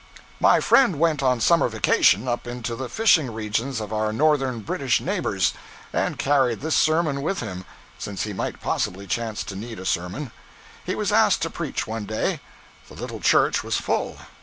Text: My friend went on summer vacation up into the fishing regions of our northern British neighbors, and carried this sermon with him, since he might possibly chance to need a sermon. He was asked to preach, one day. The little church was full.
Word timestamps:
My 0.39 0.59
friend 0.59 0.97
went 0.99 1.21
on 1.21 1.39
summer 1.39 1.69
vacation 1.69 2.27
up 2.27 2.47
into 2.47 2.75
the 2.75 2.89
fishing 2.89 3.31
regions 3.31 3.79
of 3.79 3.93
our 3.93 4.11
northern 4.11 4.61
British 4.61 4.99
neighbors, 4.99 5.53
and 5.93 6.17
carried 6.17 6.61
this 6.61 6.73
sermon 6.75 7.21
with 7.21 7.39
him, 7.39 7.65
since 7.99 8.23
he 8.23 8.33
might 8.33 8.59
possibly 8.59 9.05
chance 9.05 9.43
to 9.43 9.55
need 9.55 9.77
a 9.77 9.85
sermon. 9.85 10.31
He 10.83 10.95
was 10.95 11.11
asked 11.11 11.43
to 11.43 11.51
preach, 11.51 11.85
one 11.85 12.05
day. 12.05 12.39
The 12.87 12.95
little 12.95 13.19
church 13.19 13.63
was 13.63 13.77
full. 13.77 14.17